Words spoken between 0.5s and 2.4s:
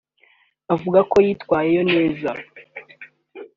avuga ko yitwayeyo neza